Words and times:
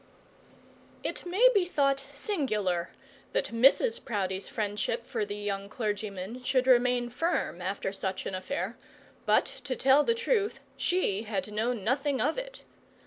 It 1.03 1.27
may 1.27 1.47
be 1.53 1.63
thought 1.63 2.03
singular 2.11 2.89
that 3.33 3.53
Mrs 3.53 4.03
Proudie's 4.03 4.47
friendship 4.49 5.05
for 5.05 5.25
the 5.25 5.35
young 5.35 5.69
clergyman 5.69 6.41
should 6.43 6.65
remain 6.65 7.11
firm 7.11 7.61
after 7.61 7.93
such 7.93 8.25
an 8.25 8.33
affair; 8.33 8.77
but, 9.27 9.45
to 9.45 9.75
tell 9.75 10.03
the 10.03 10.15
truth, 10.15 10.59
she 10.75 11.21
had 11.27 11.53
known 11.53 11.83
nothing 11.83 12.19
of 12.19 12.39
it. 12.39 12.63